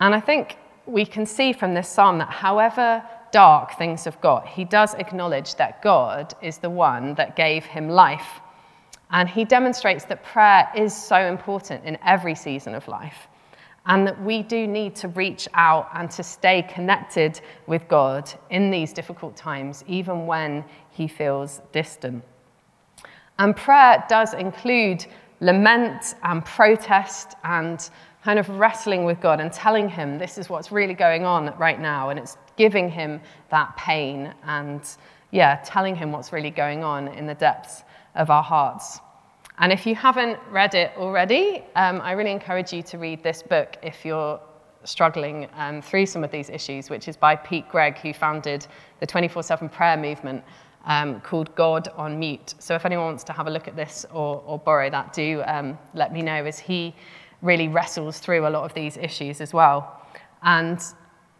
And 0.00 0.14
I 0.14 0.20
think 0.20 0.56
we 0.86 1.04
can 1.04 1.26
see 1.26 1.52
from 1.52 1.74
this 1.74 1.88
psalm 1.88 2.18
that 2.18 2.30
however 2.30 3.02
dark 3.32 3.78
things 3.78 4.04
have 4.04 4.20
got, 4.20 4.46
he 4.46 4.64
does 4.64 4.94
acknowledge 4.94 5.54
that 5.56 5.82
God 5.82 6.34
is 6.42 6.58
the 6.58 6.70
one 6.70 7.14
that 7.14 7.36
gave 7.36 7.64
him 7.64 7.88
life. 7.88 8.40
And 9.12 9.28
he 9.28 9.44
demonstrates 9.44 10.04
that 10.04 10.22
prayer 10.22 10.70
is 10.76 10.96
so 10.96 11.16
important 11.16 11.84
in 11.84 11.98
every 12.04 12.34
season 12.34 12.74
of 12.74 12.86
life 12.86 13.28
and 13.86 14.06
that 14.06 14.22
we 14.22 14.42
do 14.42 14.66
need 14.66 14.94
to 14.94 15.08
reach 15.08 15.48
out 15.54 15.88
and 15.94 16.10
to 16.10 16.22
stay 16.22 16.62
connected 16.62 17.40
with 17.66 17.86
God 17.88 18.30
in 18.50 18.70
these 18.70 18.92
difficult 18.92 19.36
times, 19.36 19.84
even 19.86 20.26
when 20.26 20.64
He 20.90 21.08
feels 21.08 21.60
distant. 21.72 22.22
And 23.38 23.56
prayer 23.56 24.04
does 24.08 24.34
include 24.34 25.06
lament 25.40 26.14
and 26.22 26.44
protest 26.44 27.34
and 27.42 27.88
kind 28.22 28.38
of 28.38 28.48
wrestling 28.50 29.04
with 29.04 29.18
God 29.20 29.40
and 29.40 29.50
telling 29.50 29.88
Him 29.88 30.18
this 30.18 30.36
is 30.36 30.50
what's 30.50 30.70
really 30.70 30.94
going 30.94 31.24
on 31.24 31.56
right 31.58 31.80
now. 31.80 32.10
And 32.10 32.18
it's 32.18 32.36
giving 32.56 32.90
Him 32.90 33.20
that 33.50 33.74
pain 33.78 34.34
and, 34.44 34.82
yeah, 35.30 35.58
telling 35.64 35.96
Him 35.96 36.12
what's 36.12 36.34
really 36.34 36.50
going 36.50 36.84
on 36.84 37.08
in 37.08 37.26
the 37.26 37.34
depths 37.34 37.84
of 38.14 38.30
our 38.30 38.42
hearts. 38.42 39.00
And 39.58 39.72
if 39.72 39.86
you 39.86 39.94
haven't 39.94 40.38
read 40.50 40.74
it 40.74 40.92
already, 40.96 41.64
um, 41.76 42.00
I 42.00 42.12
really 42.12 42.32
encourage 42.32 42.72
you 42.72 42.82
to 42.84 42.98
read 42.98 43.22
this 43.22 43.42
book 43.42 43.76
if 43.82 44.04
you're 44.04 44.40
struggling 44.84 45.48
um, 45.54 45.82
through 45.82 46.06
some 46.06 46.24
of 46.24 46.30
these 46.30 46.48
issues, 46.48 46.88
which 46.88 47.08
is 47.08 47.16
by 47.16 47.36
Pete 47.36 47.68
Greig, 47.68 47.98
who 47.98 48.14
founded 48.14 48.66
the 49.00 49.06
24 49.06 49.42
7 49.42 49.68
prayer 49.68 49.96
movement 49.96 50.42
um, 50.86 51.20
called 51.20 51.54
God 51.54 51.88
on 51.96 52.18
Mute. 52.18 52.54
So 52.58 52.74
if 52.74 52.86
anyone 52.86 53.04
wants 53.06 53.24
to 53.24 53.32
have 53.32 53.46
a 53.46 53.50
look 53.50 53.68
at 53.68 53.76
this 53.76 54.06
or, 54.12 54.42
or 54.46 54.58
borrow 54.58 54.88
that, 54.90 55.12
do 55.12 55.42
um, 55.46 55.78
let 55.94 56.12
me 56.12 56.22
know, 56.22 56.44
as 56.44 56.58
he 56.58 56.94
really 57.42 57.68
wrestles 57.68 58.18
through 58.18 58.46
a 58.46 58.50
lot 58.50 58.64
of 58.64 58.74
these 58.74 58.96
issues 58.96 59.40
as 59.40 59.52
well. 59.52 60.00
And 60.42 60.82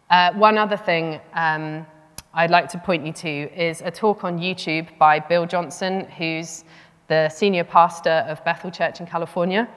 uh, 0.09 0.33
one 0.33 0.57
other 0.57 0.77
thing 0.77 1.19
um, 1.33 1.85
I'd 2.33 2.49
like 2.49 2.69
to 2.69 2.77
point 2.77 3.05
you 3.05 3.11
to 3.11 3.61
is 3.61 3.81
a 3.81 3.91
talk 3.91 4.23
on 4.23 4.39
YouTube 4.39 4.97
by 4.97 5.19
Bill 5.19 5.45
Johnson, 5.45 6.05
who's 6.17 6.63
the 7.09 7.27
senior 7.27 7.65
pastor 7.65 8.25
of 8.25 8.41
Bethel 8.45 8.71
Church 8.71 9.01
in 9.01 9.05
California. 9.05 9.67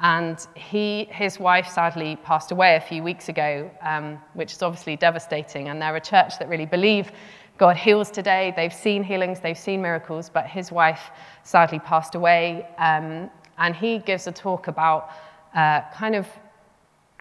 And 0.00 0.44
he, 0.56 1.04
his 1.04 1.38
wife 1.38 1.68
sadly 1.68 2.16
passed 2.16 2.50
away 2.50 2.74
a 2.74 2.80
few 2.80 3.04
weeks 3.04 3.28
ago, 3.28 3.70
um, 3.80 4.18
which 4.34 4.52
is 4.52 4.60
obviously 4.60 4.96
devastating. 4.96 5.68
And 5.68 5.80
they're 5.80 5.94
a 5.94 6.00
church 6.00 6.36
that 6.40 6.48
really 6.48 6.66
believe 6.66 7.12
God 7.58 7.76
heals 7.76 8.10
today. 8.10 8.52
They've 8.56 8.74
seen 8.74 9.04
healings, 9.04 9.38
they've 9.38 9.56
seen 9.56 9.80
miracles, 9.80 10.30
but 10.30 10.46
his 10.46 10.72
wife 10.72 11.12
sadly 11.44 11.78
passed 11.78 12.16
away. 12.16 12.66
Um, 12.78 13.30
and 13.56 13.76
he 13.76 13.98
gives 14.00 14.26
a 14.26 14.32
talk 14.32 14.66
about 14.66 15.10
uh, 15.54 15.82
kind 15.92 16.16
of 16.16 16.26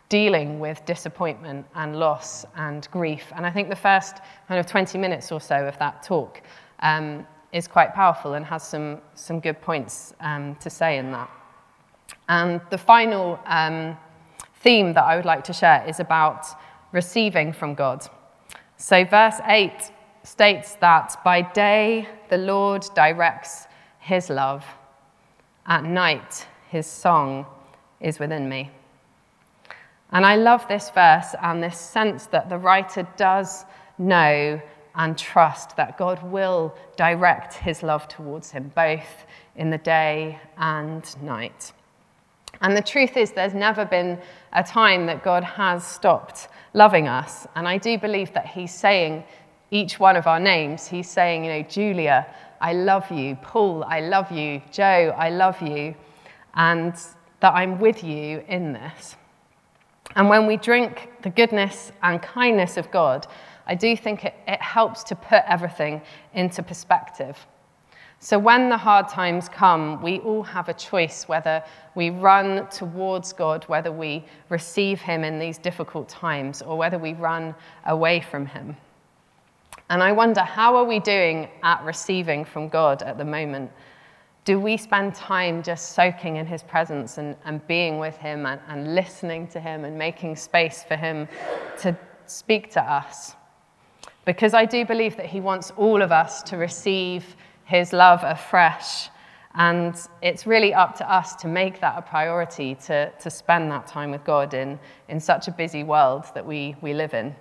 dealing 0.09 0.59
with 0.59 0.83
disappointment 0.85 1.65
and 1.75 1.95
loss 1.95 2.45
and 2.55 2.87
grief. 2.91 3.31
And 3.35 3.45
I 3.45 3.51
think 3.51 3.69
the 3.69 3.75
first 3.75 4.17
kind 4.47 4.59
of 4.59 4.65
20 4.65 4.97
minutes 4.97 5.31
or 5.31 5.39
so 5.39 5.65
of 5.67 5.77
that 5.77 6.03
talk 6.03 6.41
um, 6.79 7.25
is 7.53 7.67
quite 7.67 7.93
powerful 7.93 8.33
and 8.33 8.45
has 8.45 8.63
some, 8.67 8.99
some 9.13 9.39
good 9.39 9.61
points 9.61 10.13
um, 10.19 10.55
to 10.55 10.69
say 10.69 10.97
in 10.97 11.11
that. 11.11 11.29
And 12.27 12.59
the 12.71 12.77
final 12.77 13.39
um, 13.45 13.97
theme 14.61 14.93
that 14.93 15.03
I 15.03 15.15
would 15.15 15.25
like 15.25 15.43
to 15.45 15.53
share 15.53 15.85
is 15.87 15.99
about 15.99 16.45
receiving 16.91 17.53
from 17.53 17.75
God. 17.75 18.05
So, 18.77 19.05
verse 19.05 19.39
8 19.45 19.91
states 20.23 20.75
that 20.75 21.15
by 21.23 21.41
day 21.41 22.07
the 22.29 22.37
Lord 22.37 22.85
directs 22.95 23.67
his 23.99 24.29
love, 24.29 24.65
at 25.65 25.83
night 25.83 26.47
his 26.69 26.87
song 26.87 27.45
is 27.99 28.19
within 28.19 28.49
me. 28.49 28.71
And 30.11 30.25
I 30.25 30.35
love 30.35 30.67
this 30.67 30.89
verse 30.89 31.35
and 31.41 31.61
this 31.61 31.77
sense 31.77 32.25
that 32.27 32.49
the 32.49 32.57
writer 32.57 33.07
does 33.17 33.65
know 33.97 34.61
and 34.95 35.17
trust 35.17 35.77
that 35.77 35.97
God 35.97 36.21
will 36.23 36.75
direct 36.97 37.53
his 37.53 37.83
love 37.83 38.07
towards 38.07 38.51
him, 38.51 38.71
both 38.75 39.25
in 39.55 39.69
the 39.69 39.77
day 39.77 40.39
and 40.57 41.03
night. 41.21 41.73
And 42.61 42.75
the 42.75 42.81
truth 42.81 43.15
is, 43.15 43.31
there's 43.31 43.53
never 43.53 43.85
been 43.85 44.19
a 44.53 44.63
time 44.63 45.05
that 45.05 45.23
God 45.23 45.43
has 45.43 45.85
stopped 45.85 46.49
loving 46.73 47.07
us. 47.07 47.47
And 47.55 47.67
I 47.67 47.77
do 47.77 47.97
believe 47.97 48.33
that 48.33 48.47
He's 48.47 48.73
saying 48.73 49.23
each 49.71 49.99
one 49.99 50.15
of 50.15 50.27
our 50.27 50.39
names. 50.39 50.87
He's 50.87 51.09
saying, 51.09 51.45
you 51.45 51.51
know, 51.51 51.61
Julia, 51.63 52.27
I 52.59 52.73
love 52.73 53.09
you. 53.11 53.37
Paul, 53.41 53.83
I 53.85 54.01
love 54.01 54.31
you. 54.31 54.61
Joe, 54.71 55.13
I 55.17 55.29
love 55.29 55.61
you. 55.61 55.95
And 56.55 56.93
that 57.39 57.53
I'm 57.53 57.79
with 57.79 58.03
you 58.03 58.43
in 58.47 58.73
this. 58.73 59.15
And 60.15 60.29
when 60.29 60.47
we 60.47 60.57
drink 60.57 61.11
the 61.21 61.29
goodness 61.29 61.91
and 62.01 62.21
kindness 62.21 62.77
of 62.77 62.89
God, 62.91 63.27
I 63.67 63.75
do 63.75 63.95
think 63.95 64.25
it, 64.25 64.33
it 64.47 64.61
helps 64.61 65.03
to 65.03 65.15
put 65.15 65.43
everything 65.47 66.01
into 66.33 66.63
perspective. 66.63 67.37
So 68.21 68.37
when 68.37 68.69
the 68.69 68.75
hard 68.75 69.07
times 69.07 69.47
come, 69.47 70.01
we 70.01 70.19
all 70.19 70.43
have 70.43 70.67
a 70.67 70.73
choice 70.73 71.29
whether 71.29 71.63
we 71.95 72.09
run 72.09 72.67
towards 72.67 73.31
God, 73.31 73.63
whether 73.65 73.93
we 73.93 74.25
receive 74.49 74.99
Him 74.99 75.23
in 75.23 75.39
these 75.39 75.57
difficult 75.57 76.09
times, 76.09 76.61
or 76.61 76.77
whether 76.77 76.97
we 76.97 77.13
run 77.13 77.55
away 77.85 78.19
from 78.19 78.45
Him. 78.45 78.75
And 79.89 80.03
I 80.03 80.11
wonder, 80.11 80.41
how 80.41 80.75
are 80.75 80.83
we 80.83 80.99
doing 80.99 81.47
at 81.63 81.81
receiving 81.85 82.43
from 82.43 82.67
God 82.67 83.03
at 83.03 83.17
the 83.17 83.25
moment? 83.25 83.71
Do 84.49 84.59
we 84.59 84.77
spend 84.77 85.13
time 85.13 85.61
just 85.61 85.91
soaking 85.91 86.37
in 86.37 86.47
His 86.47 86.63
presence 86.63 87.19
and, 87.19 87.35
and 87.45 87.55
being 87.67 87.99
with 87.99 88.17
Him 88.17 88.47
and, 88.47 88.59
and 88.67 88.95
listening 88.95 89.45
to 89.49 89.59
Him 89.59 89.85
and 89.85 89.95
making 89.95 90.37
space 90.37 90.83
for 90.83 90.95
Him 90.95 91.27
to 91.81 91.95
speak 92.25 92.71
to 92.71 92.81
us? 92.81 93.35
because 94.25 94.55
I 94.55 94.65
do 94.65 94.85
believe 94.85 95.15
that 95.17 95.27
He 95.27 95.39
wants 95.39 95.69
all 95.77 96.01
of 96.01 96.11
us 96.11 96.41
to 96.49 96.57
receive 96.57 97.35
His 97.65 97.93
love 97.93 98.21
afresh. 98.23 99.09
And 99.53 99.95
it's 100.23 100.47
really 100.47 100.73
up 100.73 100.95
to 100.97 101.07
us 101.07 101.35
to 101.35 101.47
make 101.47 101.79
that 101.81 101.95
a 101.95 102.01
priority, 102.01 102.73
to, 102.87 103.11
to 103.11 103.29
spend 103.29 103.69
that 103.69 103.85
time 103.85 104.09
with 104.09 104.23
God 104.23 104.55
in, 104.55 104.79
in 105.09 105.19
such 105.19 105.47
a 105.47 105.51
busy 105.51 105.83
world 105.83 106.25
that 106.33 106.43
we, 106.43 106.75
we 106.81 106.95
live 106.95 107.13
in. 107.13 107.35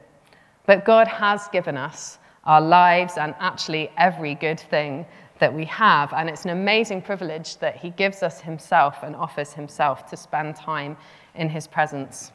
But 0.66 0.84
God 0.84 1.08
has 1.08 1.48
given 1.48 1.78
us 1.78 2.18
our 2.44 2.60
lives, 2.60 3.18
and 3.18 3.34
actually 3.38 3.90
every 3.96 4.34
good 4.34 4.60
thing 4.60 5.06
that 5.38 5.52
we 5.52 5.64
have. 5.66 6.12
And 6.12 6.28
it's 6.28 6.44
an 6.44 6.50
amazing 6.50 7.02
privilege 7.02 7.58
that 7.58 7.76
He 7.76 7.90
gives 7.90 8.22
us 8.22 8.40
Himself 8.40 9.02
and 9.02 9.14
offers 9.16 9.52
Himself 9.52 10.08
to 10.10 10.16
spend 10.16 10.56
time 10.56 10.96
in 11.34 11.48
His 11.48 11.66
presence. 11.66 12.32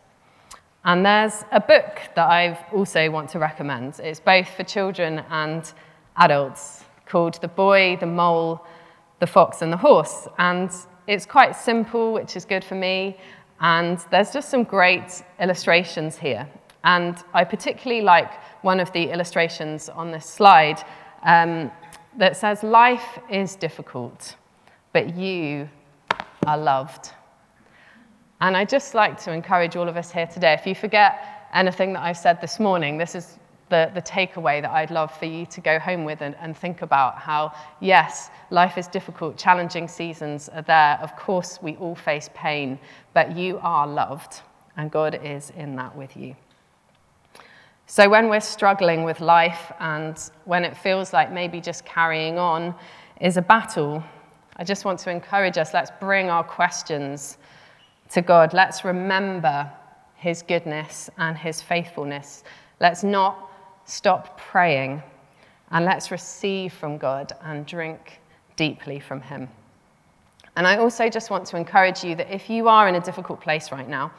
And 0.86 1.06
there's 1.06 1.46
a 1.52 1.62
book 1.62 2.02
that 2.16 2.30
I 2.30 2.60
also 2.74 3.10
want 3.10 3.30
to 3.30 3.40
recommend. 3.40 4.00
It's 4.00 4.20
both 4.20 4.50
for 4.50 4.64
children 4.64 5.24
and 5.30 5.72
adults 6.18 6.84
called 7.06 7.40
The 7.42 7.48
Boy, 7.48 7.98
the 8.00 8.06
Mole, 8.06 8.66
the 9.20 9.28
Fox, 9.28 9.62
and 9.62 9.72
the 9.72 9.78
Horse. 9.78 10.28
And 10.38 10.70
it's 11.08 11.26
quite 11.26 11.56
simple, 11.56 12.12
which 12.14 12.36
is 12.36 12.44
good 12.44 12.64
for 12.64 12.76
me. 12.76 13.18
And 13.62 13.98
there's 14.12 14.32
just 14.32 14.50
some 14.50 14.64
great 14.64 15.24
illustrations 15.40 16.18
here. 16.18 16.48
And 16.84 17.18
I 17.34 17.46
particularly 17.46 18.02
like 18.02 18.32
one 18.62 18.82
of 18.82 18.92
the 18.92 19.10
illustrations 19.10 19.88
on 19.88 20.12
this 20.12 20.26
slide 20.26 20.84
um, 21.24 21.72
that 22.17 22.38
says, 22.38 22.63
Life 22.63 23.20
is 23.29 23.55
difficult, 23.55 24.36
but 24.91 25.15
you 25.15 25.70
are 26.46 26.58
loved. 26.58 27.12
And 28.41 28.58
I'd 28.58 28.70
just 28.70 28.93
like 28.93 29.22
to 29.24 29.32
encourage 29.32 29.75
all 29.75 29.88
of 29.88 29.96
us 29.96 30.12
here 30.12 30.27
today 30.27 30.53
if 30.53 30.67
you 30.67 30.75
forget 30.75 31.48
anything 31.53 31.93
that 31.93 32.03
I've 32.03 32.17
said 32.17 32.41
this 32.41 32.60
morning, 32.60 32.98
this 32.98 33.15
is 33.15 33.38
the, 33.70 33.89
the 33.93 34.01
takeaway 34.01 34.62
that 34.62 34.72
I'd 34.72 34.91
love 34.91 35.17
for 35.17 35.25
you 35.25 35.46
to 35.48 35.62
go 35.62 35.79
home 35.79 36.03
with 36.03 36.22
and, 36.22 36.36
and 36.36 36.55
think 36.55 36.82
about 36.82 37.17
how, 37.17 37.53
yes, 37.79 38.29
life 38.50 38.77
is 38.77 38.88
difficult, 38.88 39.38
challenging 39.38 39.88
seasons 39.88 40.50
are 40.50 40.62
there. 40.62 41.00
Of 41.01 41.15
course, 41.15 41.60
we 41.62 41.75
all 41.77 41.96
face 41.96 42.29
pain, 42.34 42.77
but 43.13 43.36
you 43.36 43.60
are 43.62 43.88
loved, 43.88 44.41
and 44.77 44.91
God 44.91 45.20
is 45.24 45.51
in 45.51 45.75
that 45.77 45.96
with 45.96 46.15
you. 46.17 46.36
So, 47.86 48.10
when 48.10 48.30
we're 48.30 48.40
struggling 48.40 49.04
with 49.04 49.20
life 49.20 49.72
and 49.80 50.18
when 50.46 50.63
it 50.63 50.75
feels 50.75 51.12
like 51.12 51.32
maybe 51.32 51.60
just 51.60 51.86
carrying 51.86 52.38
on 52.38 52.74
is 53.20 53.38
a 53.38 53.42
battle, 53.42 54.04
I 54.56 54.63
just 54.63 54.86
want 54.86 55.00
to 55.00 55.12
encourage 55.12 55.58
us 55.58 55.74
let's 55.74 55.92
bring 56.00 56.30
our 56.30 56.44
questions 56.44 57.38
to 58.12 58.22
God. 58.22 58.54
Let's 58.54 58.86
remember 58.86 59.70
his 60.16 60.42
goodness 60.42 61.10
and 61.18 61.38
his 61.38 61.62
faithfulness. 61.62 62.44
Let's 62.80 63.04
not 63.04 63.52
stop 63.86 64.40
praying 64.40 65.04
and 65.72 65.84
let's 65.84 66.12
receive 66.12 66.72
from 66.72 66.98
God 66.98 67.34
and 67.42 67.66
drink 67.66 68.22
deeply 68.56 69.00
from 69.00 69.20
him. 69.20 69.50
And 70.56 70.68
I 70.68 70.78
also 70.78 71.10
just 71.10 71.30
want 71.32 71.46
to 71.48 71.58
encourage 71.58 72.04
you 72.04 72.16
that 72.16 72.34
if 72.34 72.50
you 72.50 72.70
are 72.70 72.88
in 72.88 72.96
a 72.96 73.02
difficult 73.02 73.42
place 73.42 73.72
right 73.72 73.90
now, 73.90 74.12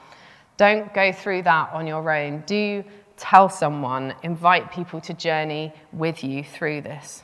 don't 0.57 0.93
go 0.93 1.13
through 1.13 1.43
that 1.43 1.73
on 1.73 1.87
your 1.87 2.11
own. 2.11 2.43
Do 2.47 2.85
tell 3.17 3.49
someone, 3.49 4.15
invite 4.23 4.73
people 4.73 5.01
to 5.03 5.15
journey 5.15 5.73
with 5.93 6.25
you 6.25 6.43
through 6.43 6.83
this, 6.83 7.23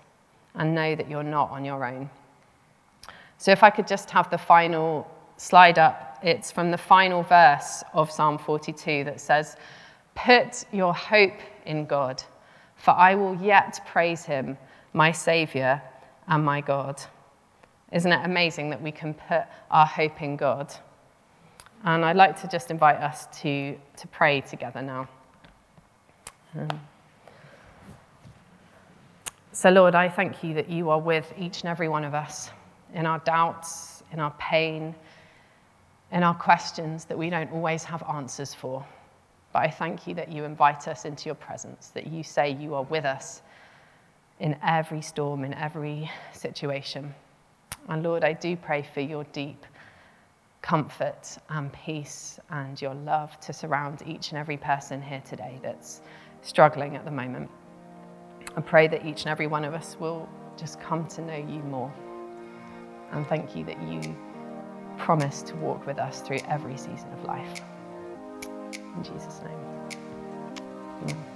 and 0.55 0.75
know 0.75 0.95
that 0.95 1.09
you're 1.09 1.23
not 1.23 1.51
on 1.51 1.65
your 1.65 1.85
own. 1.85 2.11
So, 3.39 3.51
if 3.53 3.63
I 3.63 3.71
could 3.71 3.87
just 3.87 4.11
have 4.11 4.31
the 4.31 4.39
final 4.39 5.11
slide 5.37 5.79
up, 5.79 6.19
it's 6.23 6.53
from 6.53 6.71
the 6.71 6.79
final 6.79 7.23
verse 7.23 7.83
of 7.95 8.11
Psalm 8.11 8.37
42 8.39 9.05
that 9.05 9.21
says, 9.21 9.57
Put 10.15 10.65
your 10.73 10.95
hope 10.95 11.39
in 11.65 11.87
God, 11.87 12.23
for 12.77 12.91
I 12.91 13.15
will 13.15 13.37
yet 13.37 13.81
praise 13.87 14.25
him, 14.25 14.59
my 14.93 15.13
Saviour 15.13 15.81
and 16.29 16.45
my 16.45 16.61
God. 16.61 17.01
Isn't 17.93 18.13
it 18.13 18.21
amazing 18.25 18.71
that 18.71 18.83
we 18.83 18.93
can 18.93 19.15
put 19.15 19.45
our 19.71 19.87
hope 19.87 20.23
in 20.23 20.37
God? 20.37 20.73
And 21.85 22.05
I'd 22.05 22.17
like 22.17 22.41
to 22.43 22.49
just 22.49 22.71
invite 22.71 22.97
us 22.97 23.27
to, 23.41 23.77
to 23.97 24.09
pray 24.09 24.43
together 24.43 24.83
now. 24.83 25.09
Um, 26.59 26.81
so, 29.53 29.71
Lord, 29.71 29.95
I 29.95 30.09
thank 30.09 30.43
you 30.43 30.55
that 30.55 30.69
you 30.69 30.91
are 30.91 30.99
with 30.99 31.33
each 31.39 31.61
and 31.61 31.69
every 31.69 31.89
one 31.89 32.05
of 32.05 32.15
us 32.15 32.51
in 32.95 33.07
our 33.07 33.19
doubts, 33.21 34.03
in 34.13 34.19
our 34.19 34.33
pain, 34.33 34.95
in 36.13 36.23
our 36.23 36.35
questions 36.35 37.05
that 37.05 37.17
we 37.19 37.31
don't 37.31 37.53
always 37.53 37.85
have 37.85 38.03
answers 38.09 38.55
for. 38.55 38.85
But 39.53 39.63
I 39.63 39.71
thank 39.71 40.07
you 40.07 40.15
that 40.15 40.31
you 40.31 40.45
invite 40.45 40.89
us 40.89 41.05
into 41.05 41.27
your 41.27 41.35
presence, 41.35 41.89
that 41.89 42.07
you 42.07 42.23
say 42.23 42.51
you 42.51 42.75
are 42.75 42.85
with 42.85 43.05
us 43.05 43.43
in 44.39 44.57
every 44.63 45.03
storm, 45.03 45.45
in 45.45 45.55
every 45.55 46.11
situation. 46.33 47.15
And 47.89 48.03
Lord, 48.03 48.25
I 48.25 48.33
do 48.33 48.57
pray 48.57 48.83
for 48.95 49.01
your 49.01 49.25
deep 49.33 49.67
comfort 50.63 51.39
and 51.49 51.73
peace 51.73 52.39
and 52.51 52.81
your 52.81 52.95
love 52.95 53.39
to 53.41 53.53
surround 53.53 54.03
each 54.07 54.31
and 54.31 54.39
every 54.39 54.57
person 54.57 55.01
here 55.01 55.23
today 55.25 55.59
that's 55.63 56.01
struggling 56.43 56.97
at 56.97 57.05
the 57.05 57.11
moment. 57.11 57.51
I 58.57 58.61
pray 58.61 58.89
that 58.89 59.07
each 59.07 59.23
and 59.23 59.31
every 59.31 59.47
one 59.47 59.65
of 59.65 59.75
us 59.75 59.97
will 60.01 60.29
just 60.57 60.81
come 60.81 61.07
to 61.09 61.23
know 61.23 61.37
you 61.37 61.61
more. 61.65 61.93
And 63.13 63.27
thank 63.27 63.57
you 63.57 63.65
that 63.65 63.81
you 63.83 64.01
promise 64.99 65.43
to 65.43 65.57
walk 65.57 65.87
with 65.87 65.99
us 65.99 66.21
through 66.21 66.41
every 66.49 66.77
season 66.77 67.13
of 67.13 67.25
life. 67.25 67.61
In 68.75 69.03
Jesus' 69.03 69.41
name. 69.43 69.99
Amen. 71.03 71.30